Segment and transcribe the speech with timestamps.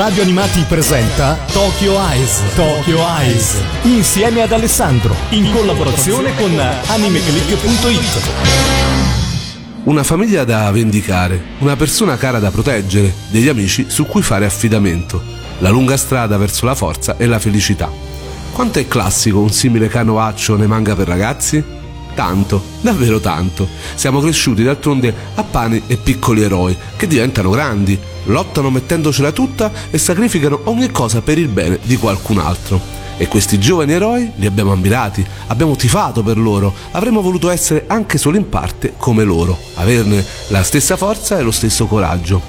[0.00, 2.40] Radio Animati presenta Tokyo Eyes.
[2.54, 3.62] Tokyo Eyes.
[3.82, 5.14] Insieme ad Alessandro.
[5.28, 8.30] In collaborazione con animeclick.it.
[9.84, 15.22] Una famiglia da vendicare, una persona cara da proteggere, degli amici su cui fare affidamento,
[15.58, 17.92] la lunga strada verso la forza e la felicità.
[18.52, 21.62] Quanto è classico un simile canovaccio nei manga per ragazzi?
[22.14, 23.68] Tanto, davvero tanto.
[23.96, 29.98] Siamo cresciuti d'altronde a pani e piccoli eroi che diventano grandi, lottano mettendocela tutta e
[29.98, 32.98] sacrificano ogni cosa per il bene di qualcun altro.
[33.16, 38.16] E questi giovani eroi li abbiamo ammirati, abbiamo tifato per loro, avremmo voluto essere anche
[38.16, 42.40] solo in parte come loro, averne la stessa forza e lo stesso coraggio.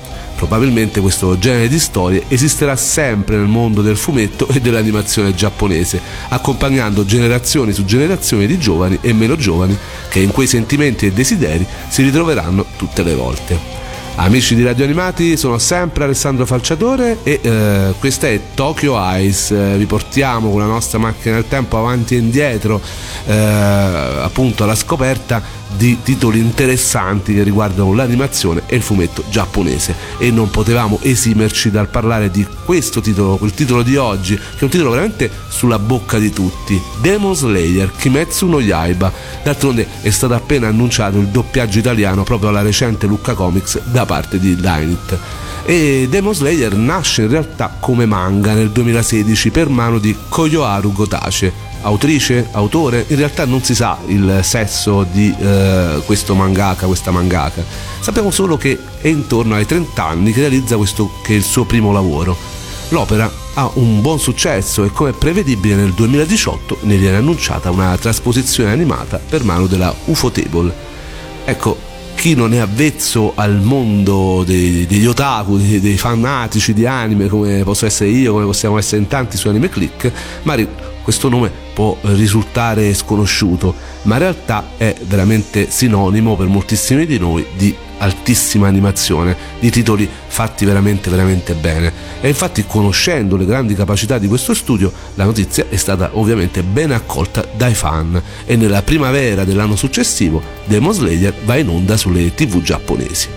[0.41, 7.05] Probabilmente questo genere di storie esisterà sempre nel mondo del fumetto e dell'animazione giapponese, accompagnando
[7.05, 9.77] generazioni su generazioni di giovani e meno giovani
[10.09, 13.80] che in quei sentimenti e desideri si ritroveranno tutte le volte.
[14.15, 19.73] Amici di Radio Animati, sono sempre Alessandro Falciatore e eh, questa è Tokyo Ice.
[19.73, 22.79] Eh, vi portiamo con la nostra macchina del tempo avanti e indietro,
[23.25, 25.41] eh, appunto alla scoperta
[25.75, 29.95] di titoli interessanti che riguardano l'animazione e il fumetto giapponese.
[30.17, 34.63] E non potevamo esimerci dal parlare di questo titolo, quel titolo di oggi, che è
[34.63, 39.11] un titolo veramente sulla bocca di tutti: Demon Slayer Kimetsu no Yaiba.
[39.43, 44.39] D'altronde è stato appena annunciato il doppiaggio italiano proprio alla recente Lucca Comics da parte
[44.39, 45.17] di Dynit.
[45.63, 51.53] E Demon Slayer nasce in realtà come manga nel 2016 per mano di Koyoharu Gotace,
[51.81, 57.63] autrice, autore, in realtà non si sa il sesso di eh, questo mangaka, questa mangaka.
[57.99, 61.65] Sappiamo solo che è intorno ai 30 anni che realizza questo che è il suo
[61.65, 62.35] primo lavoro.
[62.89, 68.71] L'opera ha un buon successo e come prevedibile nel 2018 ne viene annunciata una trasposizione
[68.71, 70.73] animata per mano della Ufotable.
[71.45, 77.27] Ecco, chi non è avvezzo al mondo dei, degli otaku, dei, dei, fanatici di anime
[77.27, 80.11] come posso essere io, come possiamo essere in tanti su Anime Click,
[80.43, 80.67] magari
[81.01, 83.73] questo nome può risultare sconosciuto,
[84.03, 90.09] ma in realtà è veramente sinonimo per moltissimi di noi di altissima animazione, di titoli
[90.27, 91.91] fatti veramente veramente bene.
[92.21, 96.91] E infatti conoscendo le grandi capacità di questo studio, la notizia è stata ovviamente ben
[96.91, 102.61] accolta dai fan e nella primavera dell'anno successivo Demon Slayer va in onda sulle tv
[102.61, 103.27] giapponesi.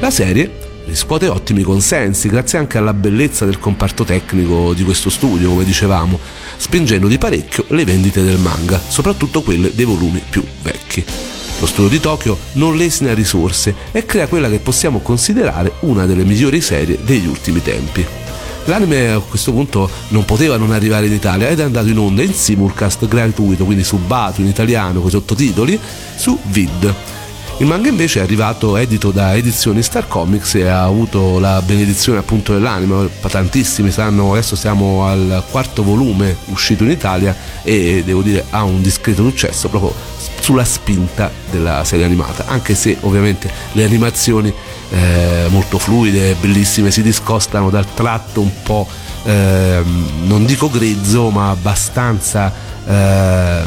[0.00, 5.48] La serie riscuote ottimi consensi grazie anche alla bellezza del comparto tecnico di questo studio,
[5.48, 6.18] come dicevamo,
[6.56, 11.04] spingendo di parecchio le vendite del manga, soprattutto quelle dei volumi più vecchi.
[11.58, 16.24] Lo studio di Tokyo non lesina risorse e crea quella che possiamo considerare una delle
[16.24, 18.25] migliori serie degli ultimi tempi.
[18.66, 22.22] L'anime a questo punto non poteva non arrivare in Italia ed è andato in onda
[22.22, 25.78] in simulcast gratuito, quindi subato in italiano con i sottotitoli,
[26.16, 26.94] su Vid
[27.58, 32.18] il manga invece è arrivato edito da Edizioni Star Comics e ha avuto la benedizione
[32.18, 38.44] appunto dell'anima, tantissimi sanno, adesso siamo al quarto volume uscito in Italia e devo dire
[38.50, 39.94] ha un discreto successo proprio
[40.38, 44.52] sulla spinta della serie animata, anche se ovviamente le animazioni
[44.90, 48.86] eh, molto fluide, bellissime, si discostano dal tratto un po'
[49.24, 49.82] eh,
[50.24, 52.52] non dico grezzo ma abbastanza
[52.86, 53.62] eh,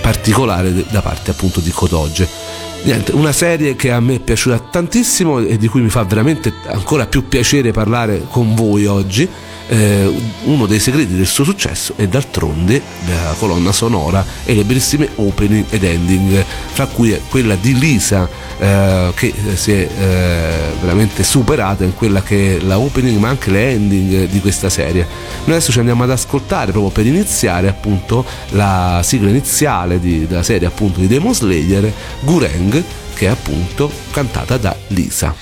[0.00, 2.47] particolare da parte appunto di Kodoge
[2.84, 6.52] Niente, una serie che a me è piaciuta tantissimo e di cui mi fa veramente
[6.66, 9.28] ancora più piacere parlare con voi oggi
[9.68, 10.10] eh,
[10.44, 15.66] uno dei segreti del suo successo è d'altronde la colonna sonora e le bellissime opening
[15.70, 21.94] ed ending, fra cui quella di Lisa eh, che si è eh, veramente superata in
[21.94, 25.06] quella che è la opening ma anche le ending di questa serie.
[25.44, 30.42] Noi adesso ci andiamo ad ascoltare proprio per iniziare appunto la sigla iniziale di, della
[30.42, 32.82] serie appunto di Demon Slayer, Gureng,
[33.14, 35.34] che è appunto cantata da Lisa.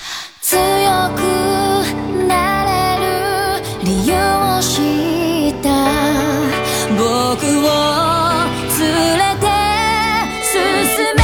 [0.76, 1.55] 理由
[4.56, 4.80] を知
[5.50, 5.68] った。
[6.96, 7.68] 僕を
[8.78, 9.44] 連れて
[10.50, 10.56] 進
[11.14, 11.20] め。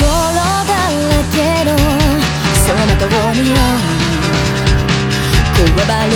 [0.00, 0.04] 泥
[0.66, 0.90] だら
[1.32, 1.68] けの
[2.64, 3.44] その顔に
[5.54, 6.12] こわばる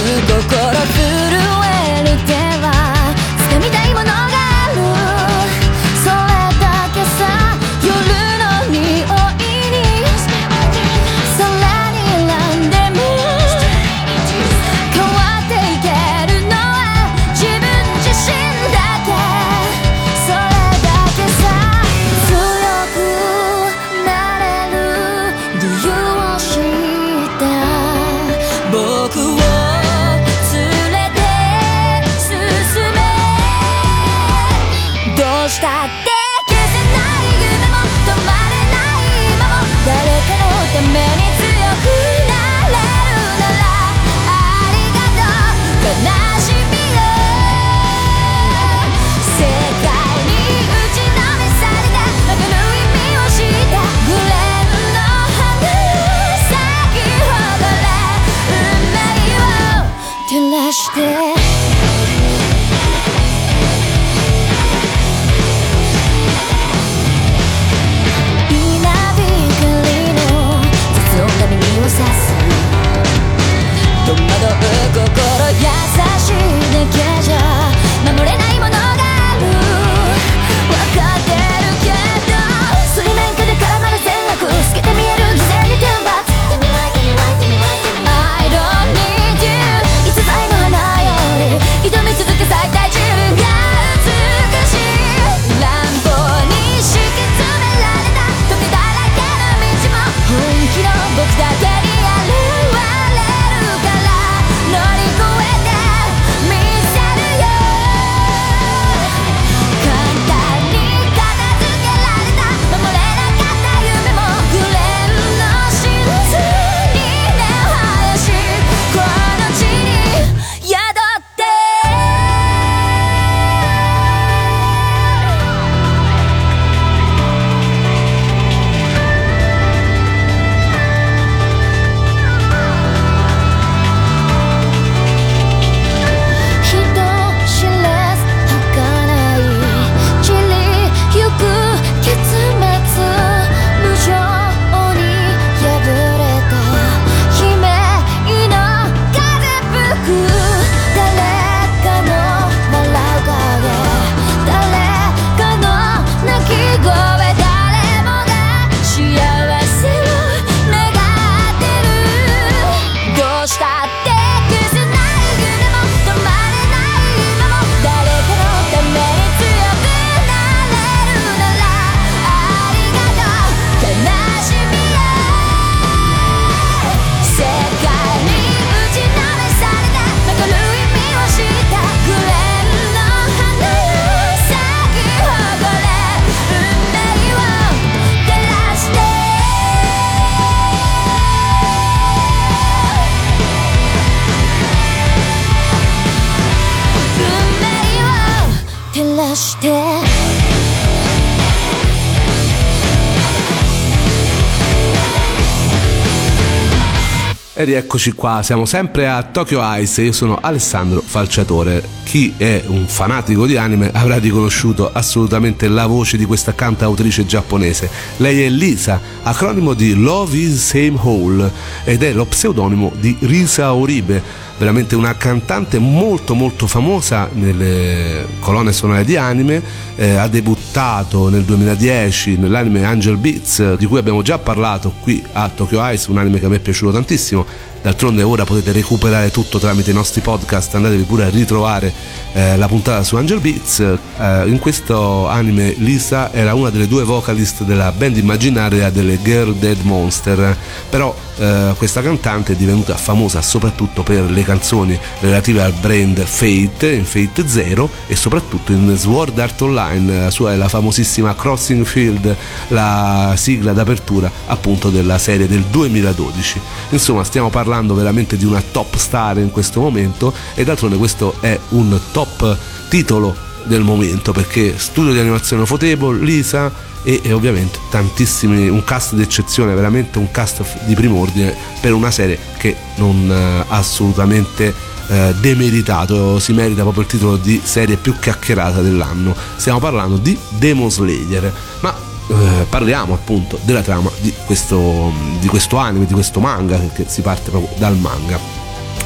[207.61, 211.87] E rieccoci qua, siamo sempre a Tokyo Ice, io sono Alessandro Falciatore.
[212.05, 217.91] Chi è un fanatico di anime avrà riconosciuto assolutamente la voce di questa cantautrice giapponese.
[218.17, 221.53] Lei è Lisa, acronimo di Love is Same Hole
[221.85, 228.75] ed è lo pseudonimo di Risa Oribe veramente una cantante molto molto famosa nelle colonne
[228.75, 229.63] sonore di anime,
[229.97, 235.49] eh, ha debuttato nel 2010 nell'anime Angel Beats di cui abbiamo già parlato qui a
[235.49, 237.47] Tokyo Ice, un anime che a me è piaciuto tantissimo
[237.83, 241.91] D'altronde ora potete recuperare tutto tramite i nostri podcast, andatevi pure a ritrovare
[242.35, 243.81] eh, la puntata su Angel Beats.
[243.81, 249.55] Eh, in questo anime Lisa era una delle due vocalist della band immaginaria delle Girl
[249.55, 250.55] Dead Monster,
[250.91, 256.93] però eh, questa cantante è divenuta famosa soprattutto per le canzoni relative al brand Fate,
[256.93, 261.87] in Fate Zero e soprattutto in Sword Art Online, la sua è la famosissima Crossing
[261.87, 262.37] Field,
[262.69, 266.61] la sigla d'apertura appunto della serie del 2012.
[266.91, 271.37] Insomma stiamo parlando parlando veramente di una top star in questo momento e d'altronde questo
[271.39, 272.59] è un top
[272.89, 276.73] titolo del momento perché studio di animazione Fotable, Lisa
[277.05, 282.37] e, e, ovviamente tantissimi, un cast d'eccezione, veramente un cast di prim'ordine per una serie
[282.59, 284.75] che non uh, assolutamente
[285.07, 289.35] uh, demeritato, si merita proprio il titolo di serie più chiacchierata dell'anno.
[289.57, 295.77] Stiamo parlando di Demon Slayer, ma eh, parliamo appunto della trama di questo, di questo
[295.77, 298.39] anime, di questo manga, che si parte proprio dal manga.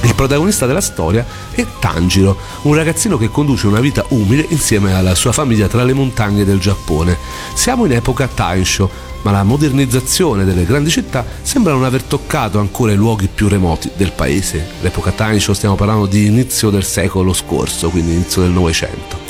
[0.02, 5.14] Il protagonista della storia è Tanjiro, un ragazzino che conduce una vita umile insieme alla
[5.14, 7.16] sua famiglia tra le montagne del Giappone.
[7.54, 8.90] Siamo in epoca Taisho,
[9.22, 13.90] ma la modernizzazione delle grandi città sembra non aver toccato ancora i luoghi più remoti
[13.96, 14.72] del paese.
[14.82, 19.23] L'epoca Taisho stiamo parlando di inizio del secolo scorso, quindi inizio del Novecento.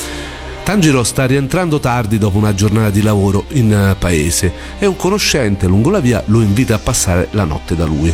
[0.65, 5.67] Tanjiro sta rientrando tardi dopo una giornata di lavoro in eh, paese e un conoscente
[5.67, 8.11] lungo la via lo invita a passare la notte da lui,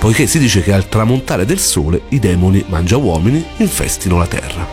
[0.00, 4.66] poiché si dice che al tramontare del sole i demoni mangia uomini infestino la terra.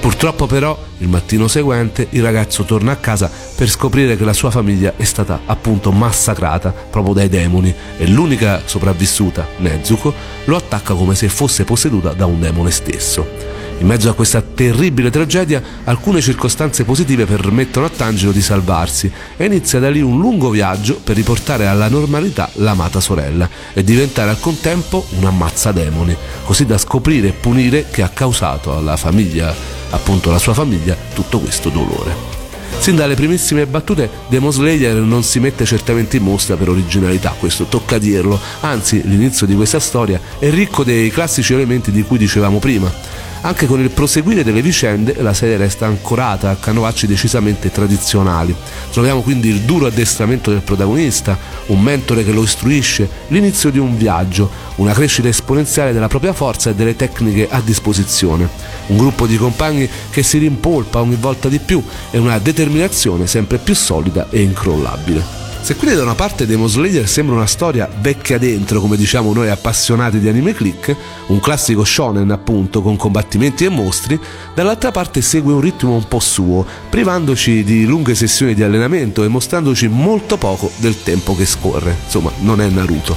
[0.00, 4.50] Purtroppo però il mattino seguente il ragazzo torna a casa per scoprire che la sua
[4.50, 10.12] famiglia è stata appunto massacrata proprio dai demoni e l'unica sopravvissuta, Nezuko,
[10.44, 13.64] lo attacca come se fosse posseduta da un demone stesso.
[13.78, 19.44] In mezzo a questa terribile tragedia, alcune circostanze positive permettono a Tangelo di salvarsi e
[19.44, 24.40] inizia da lì un lungo viaggio per riportare alla normalità l'amata sorella e diventare al
[24.40, 29.54] contempo un ammazzademoni, così da scoprire e punire che ha causato alla famiglia,
[29.90, 32.34] appunto alla sua famiglia, tutto questo dolore.
[32.78, 37.64] Sin dalle primissime battute, Demon Slayer non si mette certamente in mostra per originalità, questo
[37.64, 42.58] tocca dirlo, anzi l'inizio di questa storia è ricco dei classici elementi di cui dicevamo
[42.58, 43.15] prima
[43.46, 48.52] anche con il proseguire delle vicende la serie resta ancorata a canovacci decisamente tradizionali.
[48.90, 53.96] Troviamo quindi il duro addestramento del protagonista, un mentore che lo istruisce, l'inizio di un
[53.96, 58.48] viaggio, una crescita esponenziale della propria forza e delle tecniche a disposizione,
[58.88, 63.58] un gruppo di compagni che si rimpolpa ogni volta di più e una determinazione sempre
[63.58, 65.45] più solida e incrollabile.
[65.66, 69.50] Se quindi da una parte Demon Slayer sembra una storia vecchia dentro, come diciamo noi
[69.50, 70.94] appassionati di anime click,
[71.26, 74.16] un classico shonen appunto con combattimenti e mostri,
[74.54, 79.28] dall'altra parte segue un ritmo un po' suo, privandoci di lunghe sessioni di allenamento e
[79.28, 81.96] mostrandoci molto poco del tempo che scorre.
[82.04, 83.16] Insomma, non è Naruto.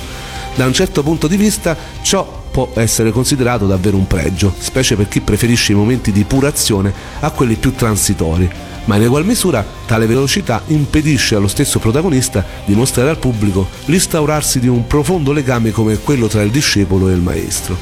[0.55, 5.07] Da un certo punto di vista ciò può essere considerato davvero un pregio, specie per
[5.07, 8.49] chi preferisce i momenti di pura azione a quelli più transitori
[8.89, 14.59] ma in egual misura tale velocità impedisce allo stesso protagonista di mostrare al pubblico l'instaurarsi
[14.59, 17.77] di un profondo legame come quello tra il discepolo e il maestro.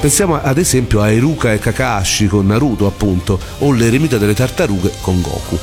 [0.00, 5.20] Pensiamo ad esempio a Eruka e Kakashi con Naruto, appunto, o l'eremita delle tartarughe con
[5.20, 5.56] Goku.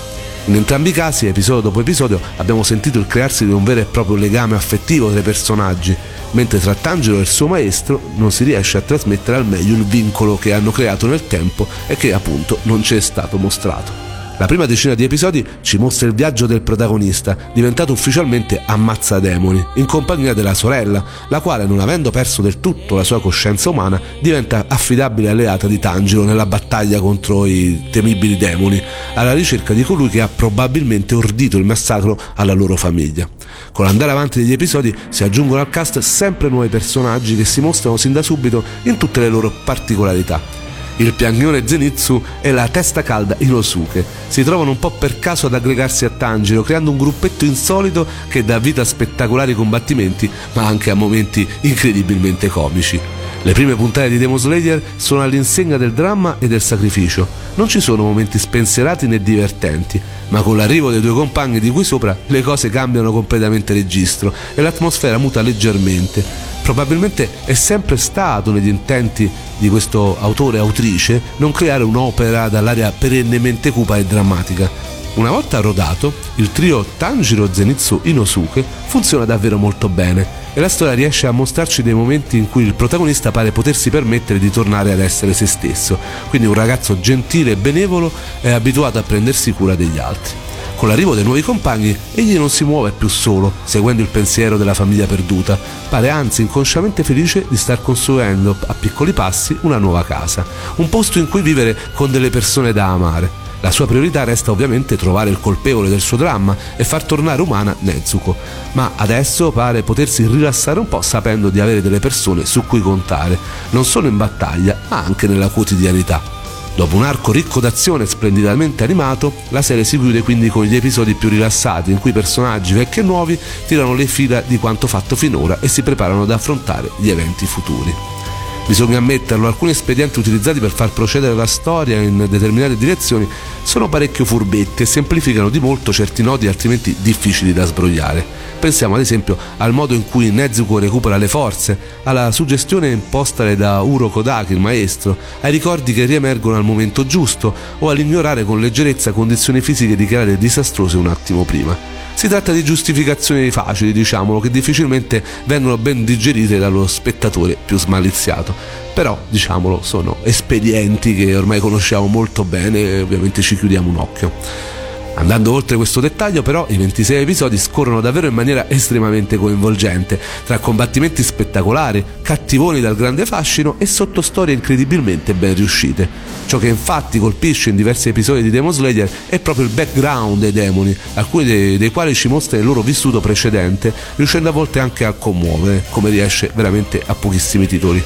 [0.46, 3.86] In entrambi i casi, episodio dopo episodio, abbiamo sentito il crearsi di un vero e
[3.86, 5.96] proprio legame affettivo tra i personaggi,
[6.32, 9.86] mentre tra Tangelo e il suo maestro non si riesce a trasmettere al meglio il
[9.86, 14.11] vincolo che hanno creato nel tempo e che appunto non ci è stato mostrato.
[14.42, 19.86] La prima decina di episodi ci mostra il viaggio del protagonista, diventato ufficialmente ammazzademoni, in
[19.86, 24.66] compagnia della sorella, la quale, non avendo perso del tutto la sua coscienza umana, diventa
[24.68, 28.82] affidabile alleata di Tanjiro nella battaglia contro i temibili demoni,
[29.14, 33.30] alla ricerca di colui che ha probabilmente ordito il massacro alla loro famiglia.
[33.72, 37.96] Con l'andare avanti degli episodi si aggiungono al cast sempre nuovi personaggi che si mostrano
[37.96, 40.61] sin da subito in tutte le loro particolarità
[41.02, 44.06] il piagnone Zenitsu e la testa calda Inosuke.
[44.28, 48.46] Si trovano un po' per caso ad aggregarsi a Tanjiro, creando un gruppetto insolito che
[48.46, 53.00] dà vita a spettacolari combattimenti, ma anche a momenti incredibilmente comici.
[53.44, 57.28] Le prime puntate di Demon Slayer sono all'insegna del dramma e del sacrificio.
[57.56, 61.84] Non ci sono momenti spensierati né divertenti, ma con l'arrivo dei due compagni di qui
[61.84, 66.51] sopra le cose cambiano completamente registro e l'atmosfera muta leggermente.
[66.62, 72.92] Probabilmente è sempre stato negli intenti di questo autore e autrice non creare un'opera dall'aria
[72.98, 74.70] perennemente cupa e drammatica.
[75.16, 80.94] Una volta rodato, il trio Tanjiro Zenitsu Inosuke funziona davvero molto bene e la storia
[80.94, 85.00] riesce a mostrarci dei momenti in cui il protagonista pare potersi permettere di tornare ad
[85.00, 85.98] essere se stesso,
[86.30, 90.51] quindi un ragazzo gentile e benevolo e abituato a prendersi cura degli altri.
[90.82, 94.74] Con l'arrivo dei nuovi compagni, egli non si muove più solo, seguendo il pensiero della
[94.74, 95.56] famiglia perduta,
[95.88, 100.44] pare anzi inconsciamente felice di star costruendo a piccoli passi una nuova casa,
[100.78, 103.30] un posto in cui vivere con delle persone da amare.
[103.60, 107.76] La sua priorità resta ovviamente trovare il colpevole del suo dramma e far tornare umana
[107.78, 108.36] Nezuko,
[108.72, 113.38] ma adesso pare potersi rilassare un po' sapendo di avere delle persone su cui contare,
[113.70, 116.41] non solo in battaglia, ma anche nella quotidianità.
[116.76, 121.14] Dopo un arco ricco d'azione splendidamente animato, la serie si chiude quindi con gli episodi
[121.14, 123.38] più rilassati in cui personaggi vecchi e nuovi
[123.68, 128.21] tirano le fila di quanto fatto finora e si preparano ad affrontare gli eventi futuri.
[128.68, 133.28] Bisogna ammetterlo, alcuni espedienti utilizzati per far procedere la storia in determinate direzioni
[133.64, 138.24] sono parecchio furbetti e semplificano di molto certi nodi altrimenti difficili da sbrogliare.
[138.60, 143.82] Pensiamo ad esempio al modo in cui Nezuko recupera le forze, alla suggestione impostale da
[143.82, 149.12] Uro Kodaki, il maestro, ai ricordi che riemergono al momento giusto o all'ignorare con leggerezza
[149.12, 151.76] condizioni fisiche dichiarate disastrose un attimo prima.
[152.14, 158.54] Si tratta di giustificazioni facili, diciamolo, che difficilmente vengono ben digerite dallo spettatore più smaliziato.
[158.94, 164.81] Però, diciamolo, sono espedienti che ormai conosciamo molto bene e ovviamente ci chiudiamo un occhio.
[165.16, 170.60] Andando oltre questo dettaglio, però, i 26 episodi scorrono davvero in maniera estremamente coinvolgente, tra
[170.60, 176.08] combattimenti spettacolari, cattivoni dal grande fascino e sottostorie incredibilmente ben riuscite.
[176.46, 180.52] Ciò che infatti colpisce in diversi episodi di Demon Slayer è proprio il background dei
[180.52, 185.06] demoni, alcuni dei, dei quali ci mostra il loro vissuto precedente, riuscendo a volte anche
[185.06, 188.04] a commuovere, come riesce veramente a pochissimi titoli.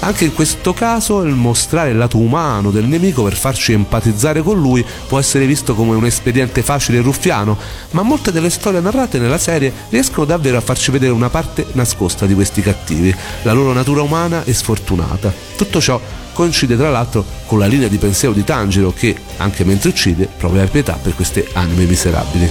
[0.00, 4.60] Anche in questo caso il mostrare il lato umano del nemico per farci empatizzare con
[4.60, 7.56] lui può essere visto come un espediente facile e ruffiano,
[7.90, 12.26] ma molte delle storie narrate nella serie riescono davvero a farci vedere una parte nascosta
[12.26, 15.32] di questi cattivi, la loro natura umana e sfortunata.
[15.56, 16.00] Tutto ciò
[16.32, 20.62] coincide tra l'altro con la linea di pensiero di Tanjiro che, anche mentre uccide, prova
[20.66, 22.48] pietà per queste anime miserabili.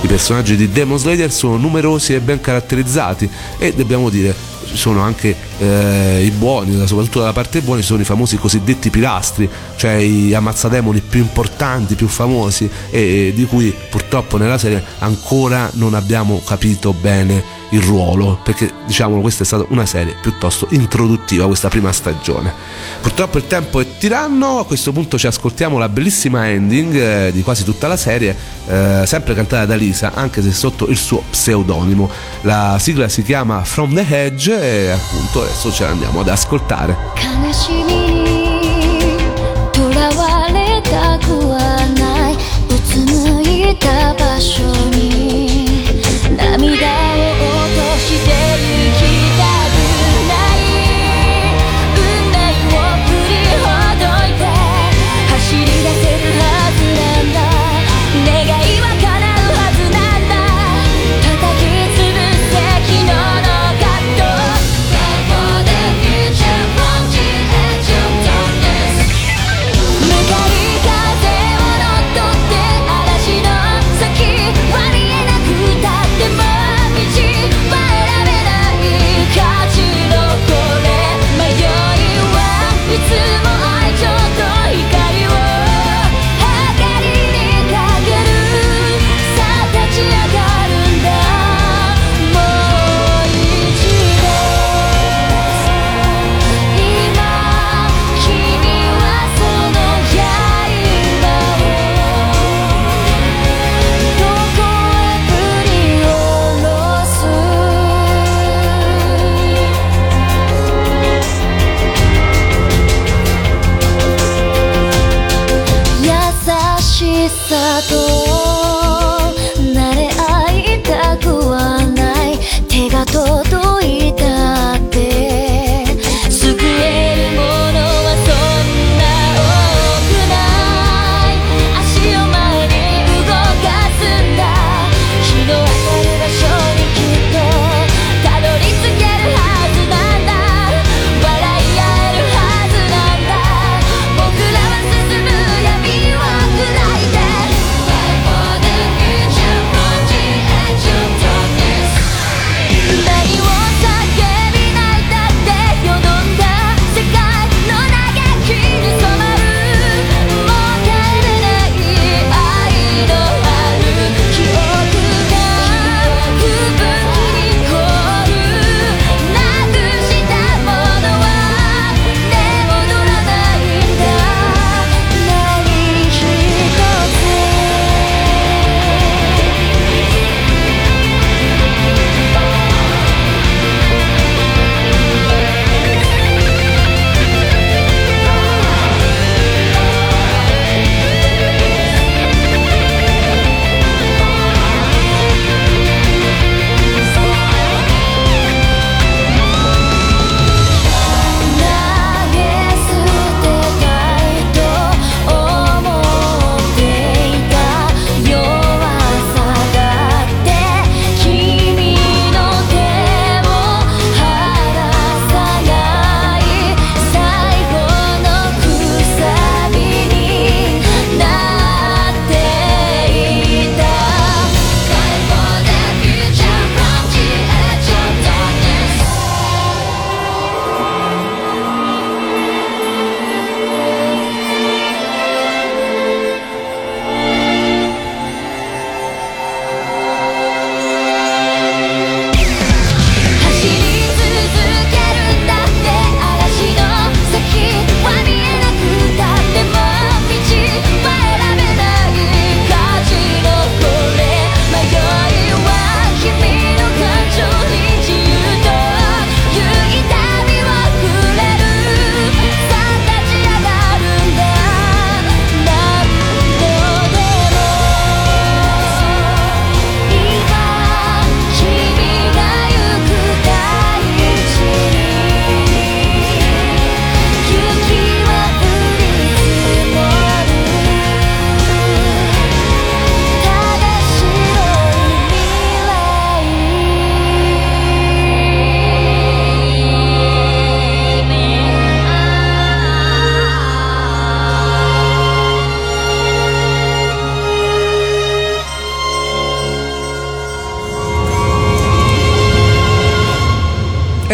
[0.00, 5.34] I personaggi di Demon Slayer sono numerosi e ben caratterizzati e dobbiamo dire sono anche
[5.58, 10.34] eh, i buoni, soprattutto dalla parte buona ci sono i famosi cosiddetti pilastri, cioè i
[10.34, 16.42] ammazzademoni più importanti, più famosi e, e di cui purtroppo nella serie ancora non abbiamo
[16.44, 21.91] capito bene il ruolo, perché diciamo questa è stata una serie piuttosto introduttiva, questa prima
[21.91, 22.53] stagione.
[23.01, 27.41] Purtroppo il tempo è tiranno, a questo punto ci ascoltiamo la bellissima ending eh, di
[27.41, 28.35] quasi tutta la serie,
[28.67, 32.09] eh, sempre cantata da Lisa, anche se sotto il suo pseudonimo.
[32.41, 36.95] La sigla si chiama From the Hedge e appunto adesso ce la andiamo ad ascoltare.
[43.75, 44.61] た場所
[44.91, 45.67] に
[46.37, 46.87] 涙
[47.56, 47.56] を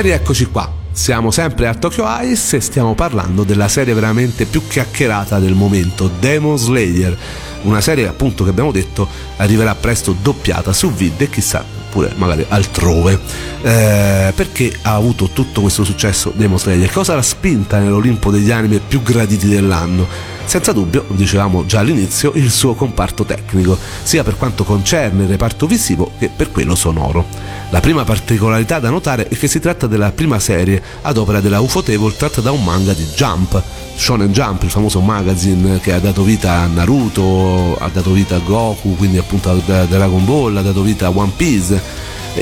[0.04, 0.70] rieccoci qua.
[0.92, 6.10] Siamo sempre a Tokyo Ice e stiamo parlando della serie veramente più chiacchierata del momento,
[6.20, 7.16] Demon Slayer.
[7.62, 12.44] Una serie appunto che abbiamo detto arriverà presto doppiata su vid e chissà pure magari
[12.48, 13.18] altrove
[13.62, 18.80] eh, perché ha avuto tutto questo successo Demon Slayer cosa l'ha spinta nell'Olimpo degli anime
[18.80, 24.64] più graditi dell'anno senza dubbio, dicevamo già all'inizio, il suo comparto tecnico, sia per quanto
[24.64, 27.24] concerne il reparto visivo che per quello sonoro.
[27.70, 31.60] La prima particolarità da notare è che si tratta della prima serie ad opera della
[31.60, 33.60] Ufotable tratta da un manga di Jump,
[33.96, 38.40] Shonen Jump, il famoso magazine che ha dato vita a Naruto, ha dato vita a
[38.40, 41.80] Goku, quindi appunto a Dragon Ball, ha dato vita a One Piece.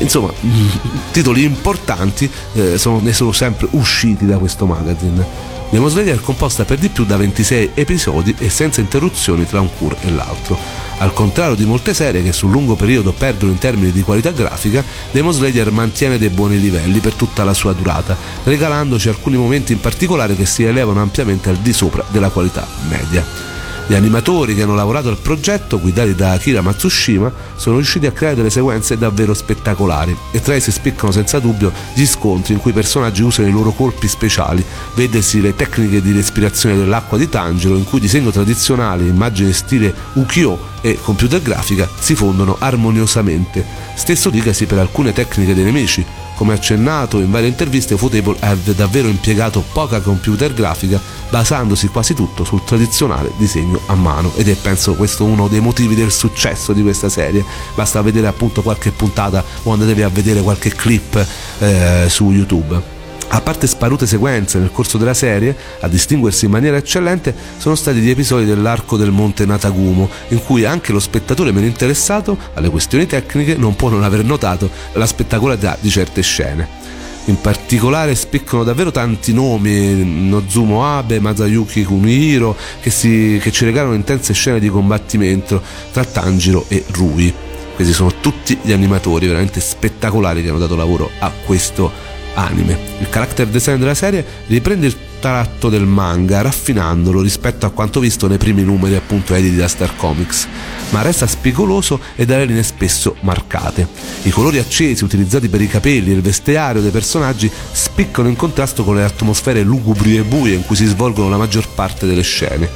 [0.01, 0.33] Insomma,
[1.13, 5.52] titoli importanti eh, sono, ne sono sempre usciti da questo magazine.
[5.73, 9.71] Demon Slayer è composta per di più da 26 episodi e senza interruzioni tra un
[9.79, 10.59] cur e l'altro.
[10.99, 14.85] Al contrario di molte serie che sul lungo periodo perdono in termini di qualità grafica,
[15.11, 19.81] Demon Slayer mantiene dei buoni livelli per tutta la sua durata, regalandoci alcuni momenti in
[19.81, 23.52] particolare che si elevano ampiamente al di sopra della qualità media.
[23.87, 28.37] Gli animatori che hanno lavorato al progetto, guidati da Akira Matsushima, sono riusciti a creare
[28.37, 32.75] delle sequenze davvero spettacolari e tra esse spiccano senza dubbio gli scontri in cui i
[32.75, 34.65] personaggi usano i loro colpi speciali,
[34.95, 40.71] vedesi le tecniche di respirazione dell'acqua di Tangelo in cui disegno tradizionale, immagine stile ukiyo
[40.81, 43.65] e computer grafica si fondono armoniosamente.
[43.95, 46.05] Stesso dicasi per alcune tecniche dei nemici,
[46.43, 51.01] come accennato in varie interviste, Ufotable ha davvero impiegato poca computer grafica,
[51.31, 54.33] basandosi quasi tutto sul tradizionale disegno a mano.
[54.35, 57.45] Ed è penso questo uno dei motivi del successo di questa serie.
[57.77, 61.25] Basta vedere appunto qualche puntata o andatevi a vedere qualche clip
[61.61, 62.92] eh, su YouTube.
[63.35, 67.99] A parte sparute sequenze nel corso della serie, a distinguersi in maniera eccellente sono stati
[68.01, 73.07] gli episodi dell'arco del monte Natagumo, in cui anche lo spettatore meno interessato alle questioni
[73.07, 76.81] tecniche non può non aver notato la spettacolarità di certe scene.
[77.27, 83.95] In particolare spiccano davvero tanti nomi, Nozumo Abe, Masayuki Kunihiro, che, si, che ci regalano
[83.95, 87.33] intense scene di combattimento tra Tanjiro e Rui.
[87.75, 92.79] Questi sono tutti gli animatori veramente spettacolari che hanno dato lavoro a questo anime.
[93.01, 98.27] Il character design della serie riprende il tratto del manga, raffinandolo rispetto a quanto visto
[98.27, 100.49] nei primi numeri appunto editi da Star Comics,
[100.91, 103.87] ma resta spigoloso e dalle linee spesso marcate.
[104.23, 108.83] I colori accesi utilizzati per i capelli e il vestiario dei personaggi spiccano in contrasto
[108.83, 112.69] con le atmosfere lugubri e buie in cui si svolgono la maggior parte delle scene.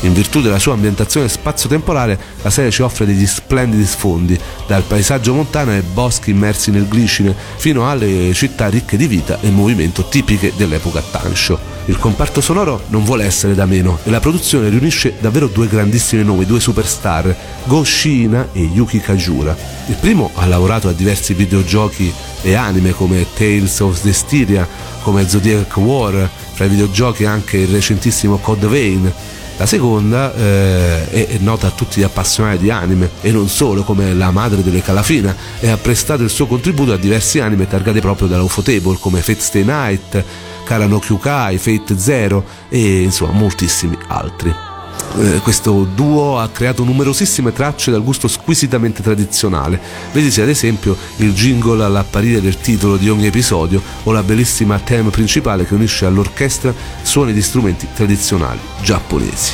[0.00, 5.32] In virtù della sua ambientazione spazio-temporale, la serie ci offre degli splendidi sfondi, dal paesaggio
[5.32, 10.52] montano ai boschi immersi nel glicine, fino alle città ricche di vita e movimento tipiche
[10.54, 11.73] dell'epoca Tansho.
[11.86, 16.24] Il comparto sonoro non vuole essere da meno e la produzione riunisce davvero due grandissimi
[16.24, 19.54] nomi, due superstar, Go Shina e Yuki Kajura.
[19.88, 24.66] Il primo ha lavorato a diversi videogiochi e anime come Tales of Destiria,
[25.02, 29.12] come Zodiac War, fra i videogiochi anche il recentissimo Code Vein,
[29.56, 34.12] la seconda eh, è nota a tutti gli appassionati di anime e non solo, come
[34.12, 38.26] la madre delle Calafina, e ha prestato il suo contributo a diversi anime targati proprio
[38.26, 40.22] dalla Ufotable come Fate Stay Night,
[40.64, 44.73] Kara no Kyukai, Fate Zero e insomma moltissimi altri
[45.16, 49.80] eh, questo duo ha creato numerosissime tracce dal gusto squisitamente tradizionale.
[50.12, 55.10] Vedisi ad esempio il jingle all'apparire del titolo di ogni episodio o la bellissima theme
[55.10, 59.52] principale che unisce all'orchestra suoni di strumenti tradizionali giapponesi.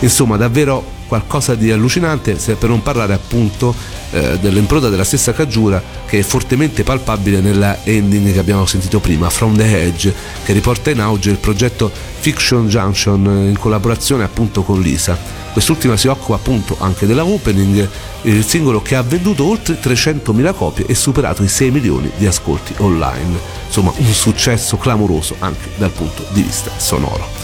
[0.00, 3.74] Insomma, davvero qualcosa di allucinante, per non parlare appunto
[4.12, 9.28] eh, dell'impronta della stessa Kajura che è fortemente palpabile nella ending che abbiamo sentito prima,
[9.28, 14.80] From the Edge, che riporta in auge il progetto Fiction Junction in collaborazione appunto con
[14.80, 15.18] Lisa.
[15.52, 17.88] Quest'ultima si occupa appunto anche della opening,
[18.22, 22.72] il singolo che ha venduto oltre 300.000 copie e superato i 6 milioni di ascolti
[22.76, 23.36] online.
[23.66, 27.39] Insomma, un successo clamoroso anche dal punto di vista sonoro.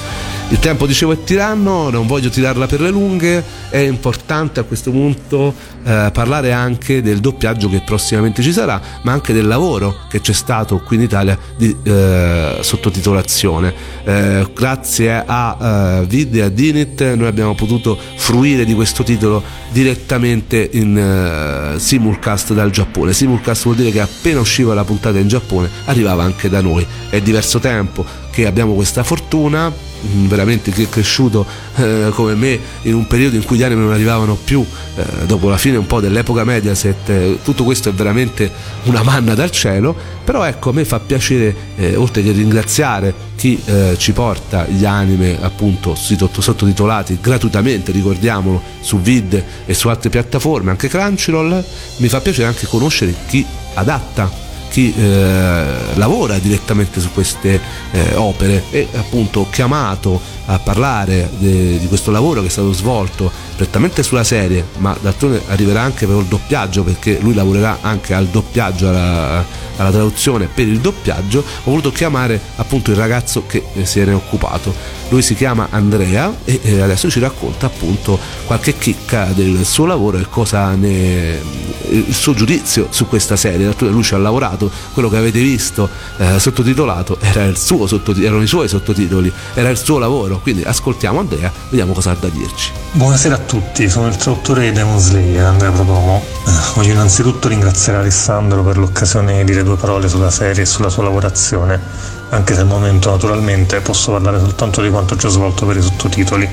[0.48, 4.92] Il tempo, dicevo, è tiranno, non voglio tirarla per le lunghe, è importante a questo
[4.92, 10.20] punto eh, parlare anche del doppiaggio che prossimamente ci sarà, ma anche del lavoro che
[10.20, 13.74] c'è stato qui in Italia di eh, sottotitolazione.
[14.04, 19.42] Eh, grazie a uh, Vid e a Dinit noi abbiamo potuto fruire di questo titolo
[19.72, 23.12] direttamente in uh, simulcast dal Giappone.
[23.12, 26.86] Simulcast vuol dire che appena usciva la puntata in Giappone arrivava anche da noi.
[27.10, 32.94] È diverso tempo che abbiamo questa fortuna veramente chi è cresciuto eh, come me in
[32.94, 34.64] un periodo in cui gli anime non arrivavano più
[34.96, 38.50] eh, dopo la fine un po' dell'epoca Mediaset eh, tutto questo è veramente
[38.84, 40.14] una manna dal cielo.
[40.24, 44.84] Però ecco a me fa piacere eh, oltre che ringraziare chi eh, ci porta gli
[44.84, 51.64] anime appunto sottotitolati gratuitamente ricordiamolo su Vid e su altre piattaforme anche Crunchyroll
[51.98, 54.45] mi fa piacere anche conoscere chi adatta
[54.76, 57.58] chi eh, lavora direttamente su queste
[57.92, 63.32] eh, opere e appunto chiamato a parlare de, di questo lavoro che è stato svolto
[63.56, 68.26] prettamente sulla serie, ma d'altronde arriverà anche per il doppiaggio perché lui lavorerà anche al
[68.26, 69.42] doppiaggio, alla,
[69.78, 74.14] alla traduzione per il doppiaggio, ho voluto chiamare appunto il ragazzo che se ne è
[74.14, 74.95] occupato.
[75.08, 80.18] Lui si chiama Andrea e eh, adesso ci racconta appunto qualche chicca del suo lavoro
[80.18, 83.72] e cosa ne il suo giudizio su questa serie.
[83.78, 85.88] Lui ci ha lavorato, quello che avete visto
[86.18, 87.88] eh, sottotitolato era suo
[88.20, 90.40] erano i suoi sottotitoli, era il suo lavoro.
[90.40, 92.72] Quindi ascoltiamo Andrea, vediamo cosa ha da dirci.
[92.92, 96.22] Buonasera a tutti, sono il traduttore di Demon Slayer, Andrea Prodomo.
[96.46, 100.88] Eh, voglio innanzitutto ringraziare Alessandro per l'occasione di dire due parole sulla serie e sulla
[100.88, 101.80] sua lavorazione,
[102.30, 106.48] anche se al momento naturalmente posso parlare soltanto di quanto già svolto per i sottotitoli.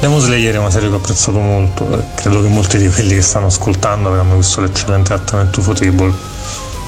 [0.00, 3.14] Demon Slayer è una serie che ho apprezzato molto e credo che molti di quelli
[3.14, 6.12] che stanno ascoltando avranno visto l'eccellente trattamento Ufotable.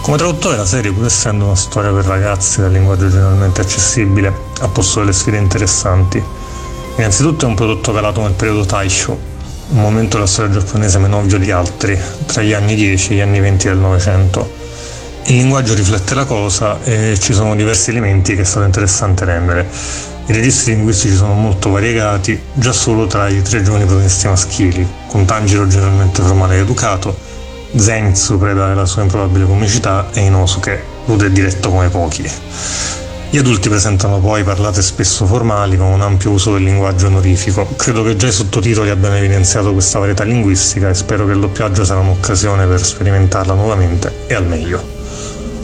[0.03, 4.69] Come traduttore la serie, pur essendo una storia per ragazzi dal linguaggio generalmente accessibile, ha
[4.69, 6.23] posto delle sfide interessanti.
[6.97, 9.19] Innanzitutto è un prodotto calato nel periodo Taisho,
[9.69, 13.21] un momento della storia giapponese meno ovvio di altri, tra gli anni 10 e gli
[13.21, 14.66] anni 20 del Novecento.
[15.29, 19.67] Il linguaggio riflette la cosa e ci sono diversi elementi che è stato interessante rendere
[20.29, 25.25] i registri linguistici sono molto variegati, già solo tra i tre giovani protagonisti maschili, con
[25.25, 27.17] Tanjiro generalmente formale ed educato,
[27.77, 32.29] Zenitsu preda della sua improbabile comicità e Inosuke rude e diretto come pochi.
[33.31, 37.69] Gli adulti presentano poi parlate spesso formali con un ampio uso del linguaggio onorifico.
[37.77, 41.85] Credo che già i sottotitoli abbiano evidenziato questa varietà linguistica e spero che il doppiaggio
[41.85, 44.96] sarà un'occasione per sperimentarla nuovamente e al meglio.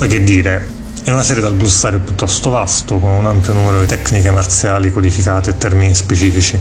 [0.02, 0.68] Poi che dire,
[1.04, 5.50] è una serie dal glossario piuttosto vasto, con un ampio numero di tecniche marziali codificate
[5.50, 6.58] e termini specifici.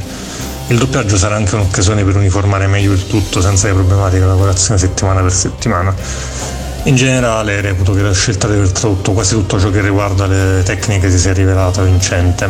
[0.68, 5.22] Il doppiaggio sarà anche un'occasione per uniformare meglio il tutto senza le problematiche lavorazione settimana
[5.22, 5.92] per settimana.
[6.84, 10.62] In generale reputo che la scelta di aver tradotto quasi tutto ciò che riguarda le
[10.62, 12.48] tecniche si sia rivelata vincente,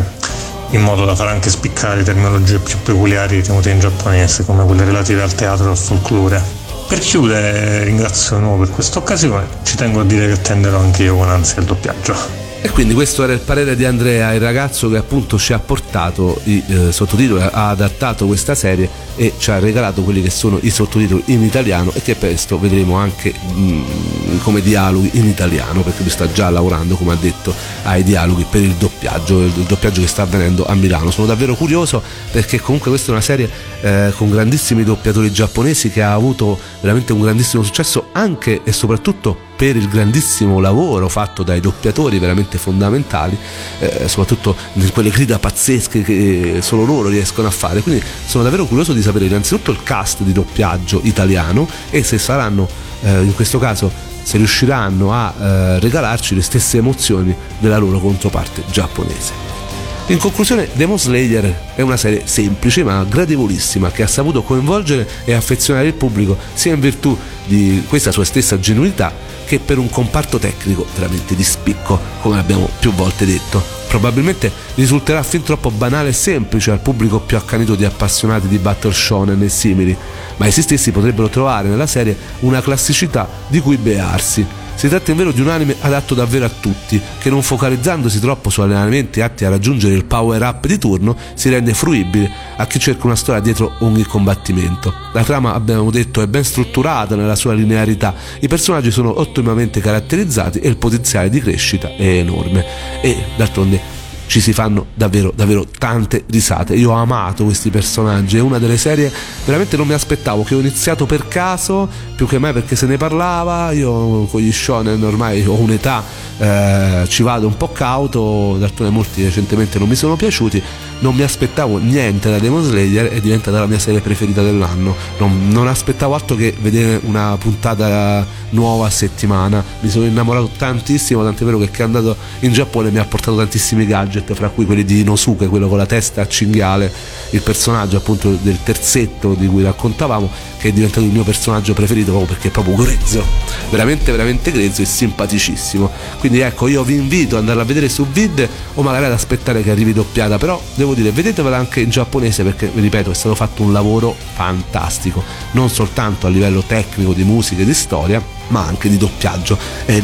[0.71, 5.21] in modo da far anche spiccare terminologie più peculiari tenute in giapponese, come quelle relative
[5.21, 6.60] al teatro e al folklore.
[6.91, 11.03] Per chiudere ringrazio di nuovo per questa occasione, ci tengo a dire che attenderò anche
[11.03, 12.40] io con ansia il doppiaggio.
[12.63, 16.39] E quindi questo era il parere di Andrea, il ragazzo che appunto ci ha portato
[16.43, 20.69] i eh, sottotitoli, ha adattato questa serie e ci ha regalato quelli che sono i
[20.69, 26.03] sottotitoli in italiano e che presto vedremo anche mh, mm, come dialoghi in italiano perché
[26.03, 27.51] lui sta già lavorando, come ha detto,
[27.83, 31.09] ai dialoghi per il doppiaggio, il, doppiaggio che sta avvenendo a Milano.
[31.09, 31.99] Sono davvero curioso
[32.31, 33.49] perché comunque questa è una serie
[33.81, 39.37] eh, con grandissimi doppiatori giapponesi che ha avuto veramente un grandissimo successo anche e soprattutto
[39.55, 43.37] per il grandissimo lavoro fatto dai doppiatori veramente fondamentali,
[43.79, 47.81] eh, soprattutto in quelle grida pazzesche che solo loro riescono a fare.
[47.81, 52.67] Quindi sono davvero curioso di sapere innanzitutto il cast di doppiaggio italiano e se saranno
[53.01, 58.63] eh, in questo caso se riusciranno a eh, regalarci le stesse emozioni della loro controparte
[58.69, 59.60] giapponese.
[60.07, 65.33] In conclusione, Demon Slayer è una serie semplice ma gradevolissima che ha saputo coinvolgere e
[65.33, 69.13] affezionare il pubblico sia in virtù di questa sua stessa genuinità
[69.45, 73.79] che per un comparto tecnico veramente di spicco, come abbiamo più volte detto.
[73.87, 78.93] Probabilmente risulterà fin troppo banale e semplice al pubblico più accanito di appassionati di battle
[78.93, 79.95] shonen e simili,
[80.37, 84.45] ma essi stessi potrebbero trovare nella serie una classicità di cui bearsi
[84.81, 88.61] si tratta invero di un anime adatto davvero a tutti, che non focalizzandosi troppo su
[88.61, 93.05] allenamenti atti a raggiungere il power up di turno, si rende fruibile a chi cerca
[93.05, 94.91] una storia dietro ogni combattimento.
[95.13, 100.57] La trama, abbiamo detto, è ben strutturata nella sua linearità, i personaggi sono ottimamente caratterizzati
[100.57, 102.65] e il potenziale di crescita è enorme.
[103.01, 104.00] E d'altronde
[104.31, 106.73] ci si fanno davvero, davvero tante risate.
[106.75, 109.11] Io ho amato questi personaggi, è una delle serie
[109.43, 112.95] veramente non mi aspettavo, che ho iniziato per caso, più che mai perché se ne
[112.95, 116.01] parlava, io con gli shonen ormai ho un'età,
[116.37, 120.63] eh, ci vado un po' cauto, d'altronde molti recentemente non mi sono piaciuti,
[121.01, 125.49] non mi aspettavo niente da Demon Slayer, è diventata la mia serie preferita dell'anno, non,
[125.49, 131.43] non aspettavo altro che vedere una puntata nuova a settimana, mi sono innamorato tantissimo, tant'è
[131.43, 134.99] vero che è andato in Giappone mi ha portato tantissimi gadget fra cui quelli di
[135.01, 136.91] Inosuke, quello con la testa a cinghiale,
[137.31, 142.11] il personaggio appunto del terzetto di cui raccontavamo, che è diventato il mio personaggio preferito
[142.11, 143.23] proprio perché è proprio grezzo,
[143.71, 145.89] veramente veramente grezzo e simpaticissimo.
[146.19, 149.63] Quindi ecco, io vi invito ad andarla a vedere su vid o magari ad aspettare
[149.63, 153.63] che arrivi doppiata, però devo dire, vedetevela anche in giapponese perché, ripeto, è stato fatto
[153.63, 158.89] un lavoro fantastico, non soltanto a livello tecnico di musica e di storia, ma anche
[158.89, 159.57] di doppiaggio.
[159.85, 160.01] E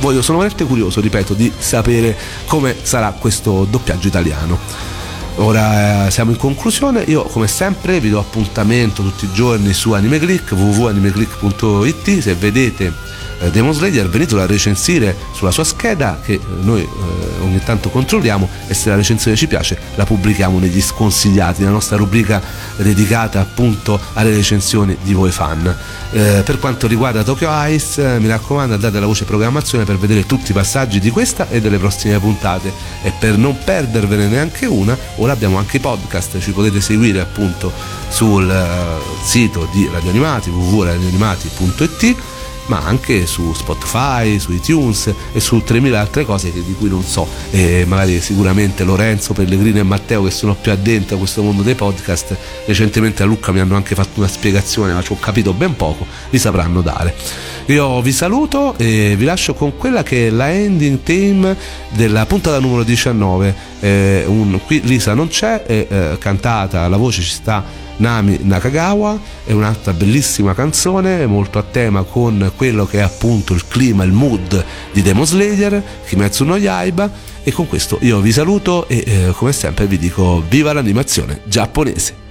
[0.00, 2.16] voglio, sono veramente curioso, ripeto, di sapere
[2.46, 4.58] come sarà questo doppiaggio italiano.
[5.36, 9.92] Ora eh, siamo in conclusione, io come sempre vi do appuntamento tutti i giorni su
[9.92, 12.92] AnimeClick, www.animeclick.it, se vedete
[13.50, 18.48] Demon Slayer venitelo a recensire sulla sua scheda che eh, noi eh, ogni tanto controlliamo
[18.66, 22.40] e se la recensione ci piace la pubblichiamo negli sconsigliati, nella nostra rubrica
[22.76, 25.74] dedicata appunto alle recensioni di voi fan.
[26.12, 30.50] Eh, per quanto riguarda Tokyo Ice, mi raccomando andate alla voce programmazione per vedere tutti
[30.50, 35.32] i passaggi di questa e delle prossime puntate e per non perdervene neanche una, ora
[35.32, 37.72] abbiamo anche i podcast, ci potete seguire appunto
[38.08, 42.31] sul sito di Radio Animati www.radioanimati.it
[42.66, 47.26] ma anche su Spotify, su iTunes e su 3000 altre cose di cui non so.
[47.50, 51.74] E magari sicuramente Lorenzo, Pellegrino e Matteo che sono più addentro a questo mondo dei
[51.74, 55.76] podcast recentemente a Lucca mi hanno anche fatto una spiegazione ma ci ho capito ben
[55.76, 57.14] poco, li sapranno dare
[57.66, 61.56] io vi saluto e vi lascio con quella che è la ending theme
[61.90, 67.22] della puntata numero 19 eh, un, qui Lisa non c'è è eh, cantata, la voce
[67.22, 67.64] ci sta
[67.96, 69.18] Nami Nakagawa.
[69.44, 74.12] È un'altra bellissima canzone molto a tema con quello che è appunto il clima, il
[74.12, 77.10] mood di Demon Slayer, Kimetsu no Yaiba.
[77.42, 82.30] E con questo io vi saluto e eh, come sempre vi dico viva l'animazione giapponese.